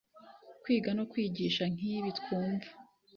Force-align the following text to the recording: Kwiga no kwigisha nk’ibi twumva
Kwiga 0.61 0.89
no 0.97 1.03
kwigisha 1.11 1.63
nk’ibi 1.73 2.09
twumva 2.19 2.69